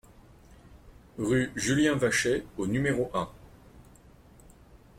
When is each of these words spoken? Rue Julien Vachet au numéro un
Rue 1.19 1.51
Julien 1.55 1.93
Vachet 1.93 2.43
au 2.57 2.65
numéro 2.65 3.11
un 3.13 3.29